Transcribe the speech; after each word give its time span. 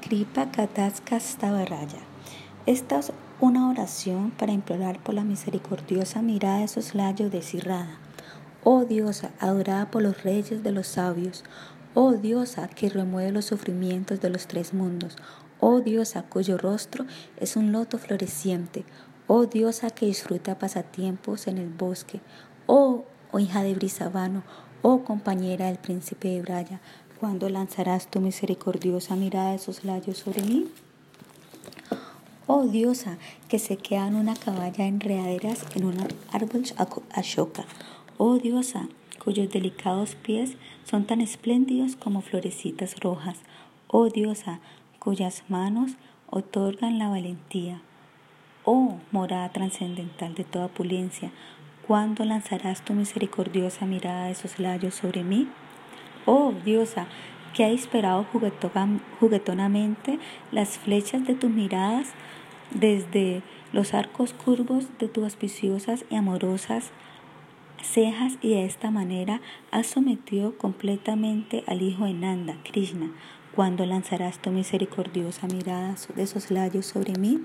Kripa 0.00 0.50
Kataskastavaraya. 0.50 2.00
Esta 2.66 2.98
es 2.98 3.12
una 3.40 3.70
oración 3.70 4.32
para 4.32 4.52
implorar 4.52 4.98
por 5.02 5.14
la 5.14 5.22
misericordiosa 5.22 6.20
mirada 6.20 6.58
de 6.58 6.68
soslayo 6.68 7.30
de 7.30 7.40
Sirrada. 7.40 7.98
Oh 8.64 8.84
diosa, 8.84 9.30
adorada 9.38 9.90
por 9.90 10.02
los 10.02 10.24
reyes 10.24 10.64
de 10.64 10.72
los 10.72 10.88
sabios. 10.88 11.44
Oh 11.94 12.14
diosa 12.14 12.68
que 12.68 12.88
remueve 12.88 13.30
los 13.30 13.44
sufrimientos 13.44 14.20
de 14.20 14.30
los 14.30 14.48
tres 14.48 14.74
mundos. 14.74 15.16
Oh 15.60 15.80
diosa 15.80 16.22
cuyo 16.22 16.58
rostro 16.58 17.06
es 17.36 17.56
un 17.56 17.70
loto 17.70 17.98
floreciente. 17.98 18.84
Oh 19.28 19.46
diosa 19.46 19.90
que 19.90 20.06
disfruta 20.06 20.58
pasatiempos 20.58 21.46
en 21.46 21.58
el 21.58 21.68
bosque. 21.68 22.20
Oh, 22.66 23.04
oh 23.30 23.38
hija 23.38 23.62
de 23.62 23.74
Brisabano. 23.74 24.42
Oh 24.82 25.04
compañera 25.04 25.66
del 25.66 25.78
príncipe 25.78 26.28
de 26.28 26.42
Braya. 26.42 26.80
¿Cuándo 27.20 27.50
lanzarás 27.50 28.06
tu 28.06 28.18
misericordiosa 28.18 29.14
mirada 29.14 29.52
de 29.52 29.58
soslayos 29.58 30.16
sobre 30.16 30.40
mí? 30.40 30.68
Oh 32.46 32.64
diosa, 32.64 33.18
que 33.46 33.58
se 33.58 33.76
queda 33.76 34.08
en 34.08 34.14
una 34.14 34.34
caballa 34.34 34.86
enredaderas 34.86 35.66
en 35.74 35.84
un 35.84 35.98
árbol 36.32 36.62
ashoka. 37.12 37.66
Oh 38.16 38.38
diosa, 38.38 38.88
cuyos 39.22 39.50
delicados 39.50 40.14
pies 40.14 40.52
son 40.84 41.04
tan 41.04 41.20
espléndidos 41.20 41.94
como 41.94 42.22
florecitas 42.22 42.98
rojas. 43.00 43.36
Oh 43.86 44.08
diosa, 44.08 44.60
cuyas 44.98 45.44
manos 45.48 45.96
otorgan 46.30 46.98
la 46.98 47.10
valentía. 47.10 47.82
Oh 48.64 48.96
morada 49.12 49.50
trascendental 49.52 50.34
de 50.34 50.44
toda 50.44 50.68
pulencia, 50.68 51.32
¿cuándo 51.86 52.24
lanzarás 52.24 52.82
tu 52.82 52.94
misericordiosa 52.94 53.84
mirada 53.84 54.28
de 54.28 54.34
soslayos 54.34 54.94
sobre 54.94 55.22
mí? 55.22 55.48
Oh 56.26 56.52
diosa, 56.64 57.06
que 57.54 57.64
ha 57.64 57.68
disparado 57.70 58.26
juguetonamente 59.20 60.18
las 60.52 60.78
flechas 60.78 61.26
de 61.26 61.34
tus 61.34 61.50
miradas 61.50 62.08
desde 62.70 63.42
los 63.72 63.94
arcos 63.94 64.32
curvos 64.32 64.86
de 64.98 65.08
tus 65.08 65.24
auspiciosas 65.24 66.04
y 66.10 66.16
amorosas 66.16 66.92
cejas 67.82 68.34
y 68.40 68.50
de 68.50 68.64
esta 68.64 68.90
manera 68.90 69.40
has 69.70 69.86
sometido 69.86 70.56
completamente 70.56 71.64
al 71.66 71.82
hijo 71.82 72.04
de 72.04 72.12
Nanda, 72.12 72.56
Krishna, 72.64 73.10
cuando 73.54 73.86
lanzarás 73.86 74.38
tu 74.38 74.50
misericordiosa 74.50 75.46
mirada 75.46 75.96
de 76.14 76.26
soslayos 76.26 76.86
sobre 76.86 77.18
mí. 77.18 77.40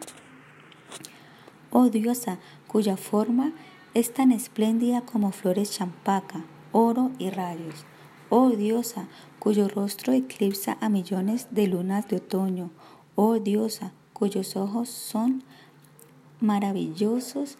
Oh 1.71 1.89
diosa, 1.89 2.39
cuya 2.67 2.97
forma 2.97 3.51
es 3.93 4.13
tan 4.13 4.31
espléndida 4.31 5.01
como 5.01 5.31
flores 5.31 5.71
champaca, 5.71 6.45
oro 6.71 7.11
y 7.17 7.29
rayos. 7.29 7.85
Oh 8.29 8.49
diosa, 8.49 9.07
cuyo 9.37 9.67
rostro 9.67 10.11
eclipsa 10.11 10.77
a 10.81 10.89
millones 10.89 11.49
de 11.51 11.67
lunas 11.67 12.07
de 12.07 12.17
otoño. 12.17 12.71
Oh 13.13 13.37
diosa, 13.37 13.93
cuyos 14.13 14.55
ojos 14.55 14.89
son 14.89 15.43
maravillosos, 16.39 17.59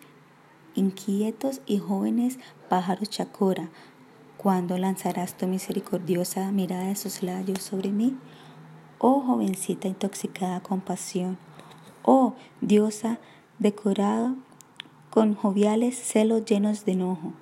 inquietos 0.73 1.61
y 1.67 1.77
jóvenes 1.77 2.39
pájaros 2.67 3.09
chacora. 3.11 3.69
¿Cuándo 4.37 4.77
lanzarás 4.79 5.37
tu 5.37 5.45
misericordiosa 5.45 6.51
mirada 6.51 6.85
de 6.85 7.09
layos 7.21 7.61
sobre 7.61 7.91
mí? 7.91 8.17
Oh 8.97 9.21
jovencita 9.21 9.87
intoxicada 9.87 10.61
con 10.61 10.81
pasión. 10.81 11.37
Oh 12.01 12.33
diosa 12.61 13.19
decorada 13.59 14.35
con 15.11 15.35
joviales 15.35 15.95
celos 15.95 16.43
llenos 16.45 16.85
de 16.85 16.93
enojo. 16.93 17.33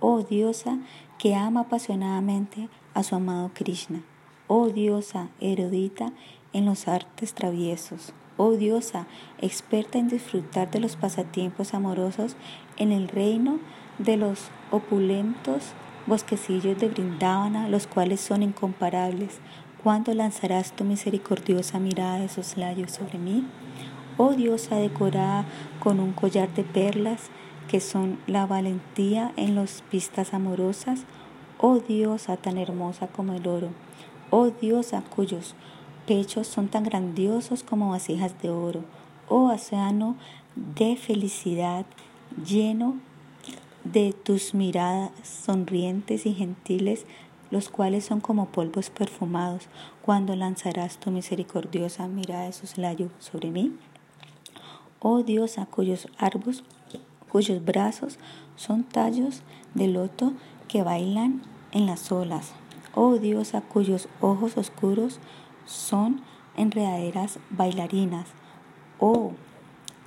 Oh 0.00 0.22
diosa 0.22 0.78
que 1.18 1.34
ama 1.34 1.62
apasionadamente 1.62 2.68
a 2.94 3.02
su 3.02 3.16
amado 3.16 3.50
Krishna. 3.54 4.02
Oh 4.46 4.68
diosa 4.68 5.28
erudita 5.40 6.12
en 6.52 6.66
los 6.66 6.86
artes 6.86 7.34
traviesos. 7.34 8.12
Oh 8.36 8.52
diosa 8.52 9.06
experta 9.40 9.98
en 9.98 10.08
disfrutar 10.08 10.70
de 10.70 10.78
los 10.78 10.94
pasatiempos 10.94 11.74
amorosos 11.74 12.36
en 12.76 12.92
el 12.92 13.08
reino 13.08 13.58
de 13.98 14.16
los 14.16 14.50
opulentos 14.70 15.72
bosquecillos 16.06 16.78
de 16.78 16.88
Brindavana, 16.88 17.68
los 17.68 17.86
cuales 17.86 18.20
son 18.20 18.42
incomparables. 18.42 19.40
¿Cuándo 19.82 20.14
lanzarás 20.14 20.72
tu 20.72 20.84
misericordiosa 20.84 21.78
mirada 21.78 22.18
de 22.18 22.28
soslayo 22.28 22.88
sobre 22.88 23.18
mí? 23.18 23.44
Oh 24.16 24.32
diosa 24.34 24.76
decorada 24.76 25.44
con 25.80 26.00
un 26.00 26.12
collar 26.12 26.52
de 26.54 26.64
perlas, 26.64 27.30
que 27.68 27.80
son 27.80 28.18
la 28.26 28.46
valentía 28.46 29.32
en 29.36 29.54
las 29.54 29.82
pistas 29.82 30.34
amorosas, 30.34 31.04
oh 31.58 31.78
diosa 31.78 32.36
tan 32.36 32.58
hermosa 32.58 33.06
como 33.08 33.34
el 33.34 33.46
oro, 33.46 33.68
oh 34.30 34.50
diosa 34.50 35.02
cuyos 35.02 35.54
pechos 36.06 36.46
son 36.46 36.68
tan 36.68 36.84
grandiosos 36.84 37.62
como 37.62 37.90
vasijas 37.90 38.40
de 38.40 38.50
oro, 38.50 38.84
oh 39.28 39.52
océano 39.52 40.16
de 40.56 40.96
felicidad 40.96 41.84
lleno 42.44 42.96
de 43.84 44.12
tus 44.12 44.54
miradas 44.54 45.10
sonrientes 45.22 46.26
y 46.26 46.34
gentiles, 46.34 47.04
los 47.50 47.68
cuales 47.68 48.04
son 48.04 48.20
como 48.20 48.46
polvos 48.46 48.90
perfumados, 48.90 49.68
cuando 50.02 50.34
lanzarás 50.36 50.98
tu 50.98 51.10
misericordiosa 51.10 52.08
mirada 52.08 52.44
de 52.44 52.52
soslayo 52.52 53.10
sobre 53.18 53.50
mí. 53.50 53.74
Oh 55.00 55.22
diosa 55.22 55.66
cuyos 55.66 56.08
árboles 56.18 56.64
cuyos 57.30 57.64
brazos 57.64 58.18
son 58.56 58.84
tallos 58.84 59.42
de 59.74 59.88
loto 59.88 60.32
que 60.68 60.82
bailan 60.82 61.42
en 61.72 61.86
las 61.86 62.10
olas. 62.12 62.52
Oh 62.94 63.18
diosa 63.18 63.60
cuyos 63.60 64.08
ojos 64.20 64.56
oscuros 64.56 65.20
son 65.66 66.22
enredaderas 66.56 67.38
bailarinas. 67.50 68.26
Oh 68.98 69.32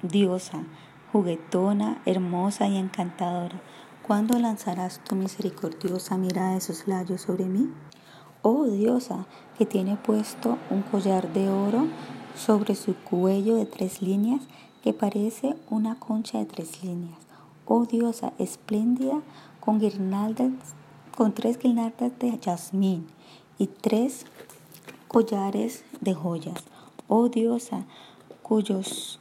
diosa 0.01 0.63
juguetona, 1.11 2.01
hermosa 2.05 2.67
y 2.67 2.77
encantadora, 2.77 3.61
¿cuándo 4.01 4.39
lanzarás 4.39 5.03
tu 5.03 5.15
misericordiosa 5.15 6.17
mirada 6.17 6.53
de 6.53 6.61
soslayo 6.61 7.17
sobre 7.17 7.45
mí? 7.45 7.69
Oh 8.41 8.65
diosa 8.65 9.25
que 9.57 9.65
tiene 9.65 9.97
puesto 9.97 10.57
un 10.69 10.81
collar 10.83 11.31
de 11.33 11.49
oro 11.49 11.87
sobre 12.35 12.75
su 12.75 12.95
cuello 12.95 13.55
de 13.55 13.65
tres 13.65 14.01
líneas 14.01 14.41
que 14.83 14.93
parece 14.93 15.55
una 15.69 15.99
concha 15.99 16.39
de 16.39 16.45
tres 16.45 16.83
líneas. 16.83 17.17
Oh 17.65 17.85
diosa 17.85 18.33
espléndida 18.37 19.21
con 19.59 19.79
guirnaldas, 19.79 20.51
con 21.15 21.33
tres 21.33 21.57
guirnaldas 21.59 22.17
de 22.19 22.37
jazmín 22.37 23.07
y 23.57 23.67
tres 23.67 24.25
collares 25.07 25.83
de 26.01 26.13
joyas. 26.13 26.63
Oh 27.07 27.29
diosa 27.29 27.85
cuyos 28.41 29.19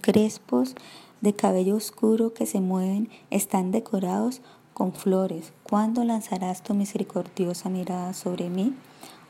crespos 0.00 0.74
de 1.20 1.34
cabello 1.34 1.76
oscuro 1.76 2.34
que 2.34 2.46
se 2.46 2.60
mueven 2.60 3.08
están 3.30 3.70
decorados 3.70 4.40
con 4.72 4.92
flores. 4.92 5.52
¿Cuándo 5.62 6.04
lanzarás 6.04 6.62
tu 6.62 6.74
misericordiosa 6.74 7.68
mirada 7.68 8.12
sobre 8.12 8.50
mí? 8.50 8.74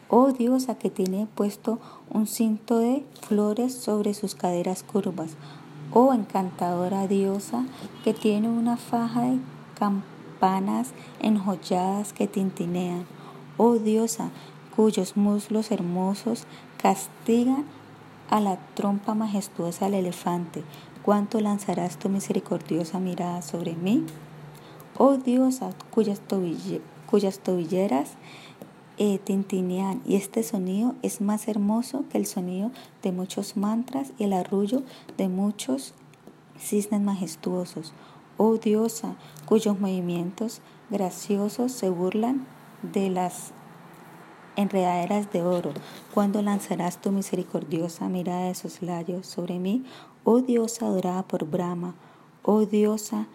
Oh 0.08 0.32
diosa 0.32 0.76
que 0.76 0.90
tiene 0.90 1.26
puesto 1.26 1.78
un 2.10 2.26
cinto 2.26 2.78
de 2.78 3.04
flores 3.20 3.74
sobre 3.74 4.14
sus 4.14 4.34
caderas 4.34 4.82
curvas. 4.82 5.36
Oh 5.96 6.12
encantadora 6.12 7.06
diosa 7.06 7.66
que 8.02 8.12
tiene 8.14 8.48
una 8.48 8.76
faja 8.76 9.22
de 9.22 9.38
campanas 9.78 10.90
enjolladas 11.20 12.12
que 12.12 12.26
tintinean. 12.26 13.06
Oh 13.58 13.74
diosa 13.74 14.30
cuyos 14.74 15.16
muslos 15.16 15.70
hermosos 15.70 16.46
castigan 16.82 17.64
a 18.28 18.40
la 18.40 18.56
trompa 18.74 19.14
majestuosa 19.14 19.84
del 19.84 19.94
elefante. 19.94 20.64
¿Cuánto 21.04 21.38
lanzarás 21.38 21.96
tu 21.96 22.08
misericordiosa 22.08 22.98
mirada 22.98 23.40
sobre 23.40 23.76
mí? 23.76 24.04
Oh 24.98 25.16
diosa 25.16 25.70
cuyas, 25.92 26.20
cuyas 27.08 27.38
tobilleras 27.38 28.14
eh, 28.98 29.18
tintinean 29.18 30.02
y 30.06 30.16
este 30.16 30.42
sonido 30.42 30.94
es 31.02 31.20
más 31.20 31.48
hermoso 31.48 32.04
que 32.10 32.18
el 32.18 32.26
sonido 32.26 32.70
de 33.02 33.12
muchos 33.12 33.56
mantras 33.56 34.12
y 34.18 34.24
el 34.24 34.32
arrullo 34.32 34.82
de 35.16 35.28
muchos 35.28 35.94
cisnes 36.58 37.00
majestuosos. 37.00 37.92
Oh 38.36 38.56
diosa, 38.56 39.16
cuyos 39.46 39.78
movimientos 39.78 40.60
graciosos 40.90 41.72
se 41.72 41.88
burlan 41.90 42.46
de 42.82 43.10
las 43.10 43.52
enredaderas 44.56 45.32
de 45.32 45.42
oro, 45.42 45.72
cuando 46.12 46.42
lanzarás 46.42 47.00
tu 47.00 47.10
misericordiosa 47.10 48.08
mirada 48.08 48.46
de 48.46 48.54
soslayos 48.54 49.26
sobre 49.26 49.58
mí, 49.58 49.84
oh 50.22 50.40
diosa 50.40 50.86
adorada 50.86 51.22
por 51.22 51.44
Brahma, 51.44 51.94
oh 52.42 52.64
diosa 52.64 53.26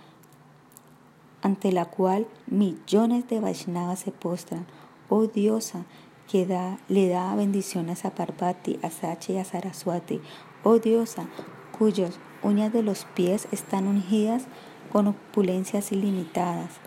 ante 1.42 1.72
la 1.72 1.86
cual 1.86 2.28
millones 2.48 3.28
de 3.28 3.40
Vaishnavas 3.40 4.00
se 4.00 4.12
postran, 4.12 4.66
oh 5.10 5.28
diosa 5.28 5.86
que 6.28 6.46
da, 6.46 6.78
le 6.88 7.10
da 7.10 7.36
bendiciones 7.36 8.06
a 8.06 8.12
Parvati, 8.12 8.80
a 8.84 8.90
Sachi 8.90 9.34
y 9.34 9.38
a 9.38 9.44
Saraswati, 9.44 10.22
oh 10.64 10.80
diosa 10.80 11.28
cuyas 11.78 12.20
uñas 12.44 12.72
de 12.72 12.84
los 12.84 13.06
pies 13.06 13.48
están 13.52 13.88
ungidas 13.88 14.46
con 14.92 15.08
opulencias 15.08 15.92
ilimitadas 15.92 16.80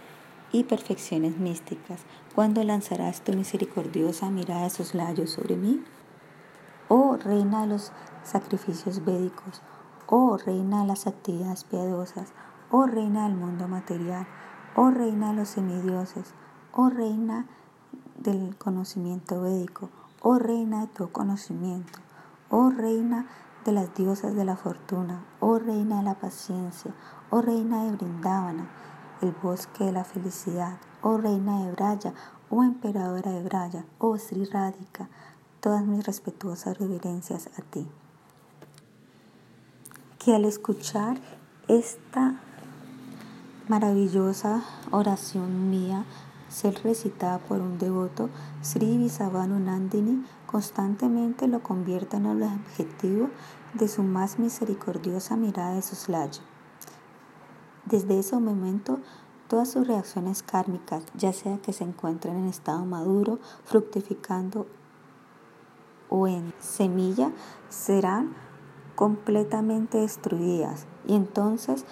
y 0.52 0.64
perfecciones 0.64 1.38
místicas, 1.38 2.02
cuando 2.34 2.62
lanzarás 2.62 3.22
tu 3.22 3.32
misericordiosa 3.32 4.30
mirada 4.30 4.64
de 4.64 4.70
sus 4.70 4.88
sobre 5.30 5.56
mí. 5.56 5.82
oh 6.88 7.16
reina 7.16 7.62
de 7.62 7.68
los 7.68 7.92
sacrificios 8.22 9.04
védicos, 9.04 9.62
oh 10.06 10.36
reina 10.36 10.82
de 10.82 10.88
las 10.88 11.06
actividades 11.06 11.64
piadosas, 11.64 12.32
oh 12.70 12.86
reina 12.86 13.28
del 13.28 13.36
mundo 13.36 13.66
material, 13.66 14.26
oh 14.76 14.90
reina 14.90 15.30
de 15.30 15.36
los 15.36 15.48
semidioses, 15.48 16.34
oh 16.72 16.90
reina 16.90 17.46
del 18.22 18.56
conocimiento 18.56 19.42
védico, 19.42 19.90
oh 20.20 20.38
reina 20.38 20.82
de 20.82 20.86
tu 20.88 21.10
conocimiento, 21.10 21.98
oh 22.50 22.70
reina 22.70 23.26
de 23.64 23.72
las 23.72 23.94
diosas 23.94 24.34
de 24.34 24.44
la 24.44 24.56
fortuna, 24.56 25.24
oh 25.40 25.58
reina 25.58 25.98
de 25.98 26.04
la 26.04 26.14
paciencia, 26.14 26.92
oh 27.30 27.42
reina 27.42 27.84
de 27.84 27.92
Brindavana, 27.92 28.68
el 29.20 29.32
bosque 29.32 29.84
de 29.84 29.92
la 29.92 30.04
felicidad, 30.04 30.78
oh 31.02 31.16
reina 31.16 31.64
de 31.64 31.72
Braya, 31.72 32.14
oh 32.50 32.62
emperadora 32.62 33.30
de 33.30 33.42
Braya, 33.42 33.84
oh 33.98 34.16
Sri 34.18 34.44
Radhika, 34.44 35.08
todas 35.60 35.84
mis 35.84 36.04
respetuosas 36.04 36.78
reverencias 36.78 37.48
a 37.58 37.62
ti. 37.62 37.88
Que 40.18 40.34
al 40.34 40.44
escuchar 40.44 41.18
esta 41.68 42.40
maravillosa 43.68 44.62
oración 44.90 45.70
mía, 45.70 46.04
ser 46.52 46.82
recitada 46.84 47.38
por 47.38 47.60
un 47.60 47.78
devoto, 47.78 48.28
Sri 48.60 48.98
Visavanu 48.98 49.58
Nandini 49.58 50.24
constantemente 50.46 51.48
lo 51.48 51.62
convierte 51.62 52.18
en 52.18 52.26
el 52.26 52.42
objetivo 52.42 53.30
de 53.74 53.88
su 53.88 54.02
más 54.02 54.38
misericordiosa 54.38 55.36
mirada 55.36 55.74
de 55.74 55.82
soslayo. 55.82 56.42
Desde 57.86 58.18
ese 58.18 58.38
momento, 58.38 59.00
todas 59.48 59.70
sus 59.70 59.86
reacciones 59.86 60.42
kármicas, 60.42 61.04
ya 61.16 61.32
sea 61.32 61.58
que 61.58 61.72
se 61.72 61.84
encuentren 61.84 62.36
en 62.36 62.46
estado 62.46 62.84
maduro, 62.84 63.38
fructificando 63.64 64.66
o 66.10 66.28
en 66.28 66.52
semilla, 66.60 67.32
serán 67.70 68.34
completamente 68.94 69.98
destruidas 69.98 70.86
y 71.06 71.16
entonces 71.16 71.86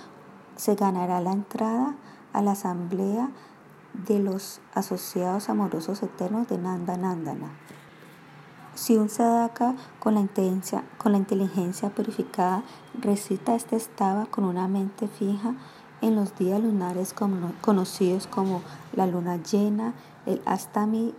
se 0.57 0.75
ganará 0.75 1.23
la 1.23 1.33
entrada 1.33 1.97
a 2.35 2.43
la 2.43 2.53
asamblea 2.53 3.31
de 3.95 4.19
los 4.19 4.61
asociados 4.75 5.49
amorosos 5.49 6.03
eternos 6.03 6.49
de 6.49 6.59
Nanda 6.59 6.97
Nandana. 6.97 7.51
Si 8.75 8.97
un 8.97 9.09
sadaka 9.09 9.75
con 9.99 10.15
la, 10.15 10.21
inteligencia, 10.21 10.85
con 10.97 11.13
la 11.13 11.19
inteligencia 11.19 11.91
purificada 11.91 12.63
recita 12.99 13.55
este 13.55 13.77
estaba 13.77 14.27
con 14.27 14.45
una 14.45 14.69
mente 14.69 15.09
fija 15.09 15.55
en 16.01 16.17
los 16.17 16.39
días 16.39 16.61
lunares 16.61 17.15
conocidos 17.61 18.27
como 18.27 18.63
la 18.95 19.07
luna 19.07 19.37
llena, 19.37 19.93
el 20.25 20.41
astami 20.47 21.15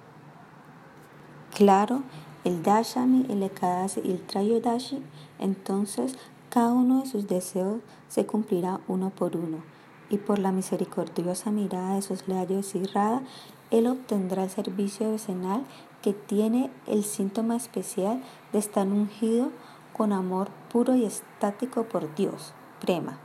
claro, 1.55 2.01
el 2.43 2.63
dashami, 2.63 3.27
el 3.29 3.43
ekadasi 3.43 4.01
y 4.03 4.11
el 4.11 4.25
trayodashi, 4.25 5.03
entonces 5.37 6.15
cada 6.49 6.71
uno 6.71 7.01
de 7.01 7.05
sus 7.05 7.27
deseos 7.27 7.81
se 8.07 8.25
cumplirá 8.25 8.79
uno 8.87 9.11
por 9.11 9.35
uno 9.35 9.80
y 10.11 10.17
por 10.17 10.39
la 10.39 10.51
misericordiosa 10.51 11.51
mirada 11.51 11.95
de 11.95 12.01
sus 12.01 12.27
labios 12.27 12.73
Rada, 12.93 13.23
él 13.71 13.87
obtendrá 13.87 14.43
el 14.43 14.49
servicio 14.49 15.09
vecinal 15.09 15.63
que 16.01 16.13
tiene 16.13 16.69
el 16.85 17.05
síntoma 17.05 17.55
especial 17.55 18.21
de 18.51 18.59
estar 18.59 18.85
ungido 18.87 19.51
con 19.93 20.11
amor 20.11 20.49
puro 20.71 20.95
y 20.95 21.05
estático 21.05 21.85
por 21.85 22.13
Dios, 22.15 22.53
prema. 22.81 23.19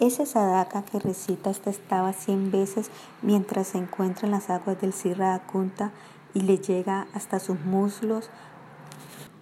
Ese 0.00 0.24
sadaka 0.24 0.82
que 0.82 0.98
recita 0.98 1.50
esta 1.50 1.70
estaba 1.70 2.12
cien 2.12 2.50
veces 2.50 2.90
mientras 3.20 3.68
se 3.68 3.78
encuentra 3.78 4.26
en 4.26 4.32
las 4.32 4.48
aguas 4.48 4.80
del 4.80 4.92
Sirra 4.92 5.38
Kunta 5.46 5.92
y 6.32 6.40
le 6.40 6.58
llega 6.58 7.08
hasta 7.12 7.40
sus 7.40 7.60
muslos, 7.60 8.30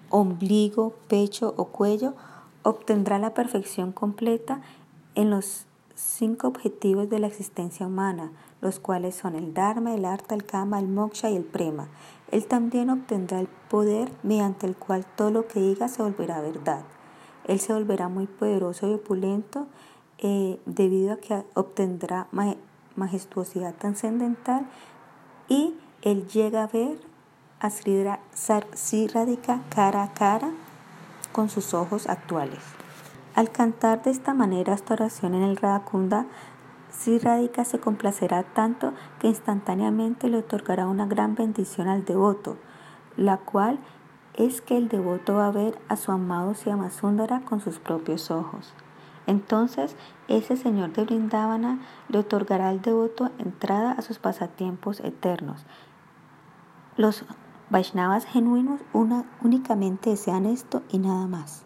ombligo, 0.08 0.94
pecho 1.08 1.54
o 1.56 1.66
cuello, 1.66 2.14
obtendrá 2.62 3.18
la 3.18 3.34
perfección 3.34 3.92
completa 3.92 4.62
en 5.14 5.30
los 5.30 5.65
cinco 5.96 6.46
objetivos 6.46 7.08
de 7.08 7.18
la 7.18 7.26
existencia 7.26 7.86
humana, 7.86 8.30
los 8.60 8.78
cuales 8.78 9.14
son 9.14 9.34
el 9.34 9.54
Dharma, 9.54 9.94
el 9.94 10.04
Artha, 10.04 10.34
el 10.34 10.44
Kama, 10.44 10.78
el 10.78 10.88
Moksha 10.88 11.30
y 11.30 11.36
el 11.36 11.44
Prema. 11.44 11.88
Él 12.30 12.46
también 12.46 12.90
obtendrá 12.90 13.40
el 13.40 13.48
poder 13.68 14.10
mediante 14.22 14.66
el 14.66 14.76
cual 14.76 15.06
todo 15.16 15.30
lo 15.30 15.48
que 15.48 15.60
diga 15.60 15.88
se 15.88 16.02
volverá 16.02 16.40
verdad. 16.40 16.82
Él 17.46 17.58
se 17.60 17.72
volverá 17.72 18.08
muy 18.08 18.26
poderoso 18.26 18.88
y 18.88 18.94
opulento 18.94 19.66
eh, 20.18 20.60
debido 20.66 21.14
a 21.14 21.16
que 21.16 21.44
obtendrá 21.54 22.28
majestuosidad 22.94 23.74
trascendental 23.74 24.66
y 25.48 25.74
él 26.02 26.26
llega 26.28 26.64
a 26.64 26.66
ver 26.66 26.98
a 27.60 27.70
Sri 27.70 29.06
Radhika 29.08 29.62
cara 29.70 30.02
a 30.02 30.12
cara 30.12 30.50
con 31.32 31.48
sus 31.48 31.74
ojos 31.74 32.08
actuales. 32.08 32.60
Al 33.36 33.50
cantar 33.50 34.02
de 34.02 34.10
esta 34.10 34.32
manera 34.32 34.72
esta 34.72 34.94
oración 34.94 35.34
en 35.34 35.42
el 35.42 35.58
Radhakunda, 35.58 36.24
Sri 36.90 37.18
Radhika 37.18 37.66
se 37.66 37.78
complacerá 37.78 38.44
tanto 38.44 38.94
que 39.18 39.28
instantáneamente 39.28 40.30
le 40.30 40.38
otorgará 40.38 40.86
una 40.86 41.04
gran 41.04 41.34
bendición 41.34 41.86
al 41.86 42.06
devoto, 42.06 42.56
la 43.18 43.36
cual 43.36 43.78
es 44.32 44.62
que 44.62 44.78
el 44.78 44.88
devoto 44.88 45.34
va 45.34 45.48
a 45.48 45.50
ver 45.50 45.78
a 45.90 45.96
su 45.96 46.12
amado 46.12 46.54
Siamasundara 46.54 47.42
con 47.42 47.60
sus 47.60 47.78
propios 47.78 48.30
ojos. 48.30 48.72
Entonces, 49.26 49.96
ese 50.28 50.56
señor 50.56 50.94
de 50.94 51.04
Brindavana 51.04 51.80
le 52.08 52.20
otorgará 52.20 52.70
al 52.70 52.80
devoto 52.80 53.32
entrada 53.36 53.92
a 53.92 54.00
sus 54.00 54.18
pasatiempos 54.18 55.00
eternos. 55.00 55.66
Los 56.96 57.26
Vaishnavas 57.68 58.24
genuinos 58.24 58.80
únicamente 59.42 60.08
desean 60.08 60.46
esto 60.46 60.82
y 60.88 61.00
nada 61.00 61.26
más. 61.26 61.65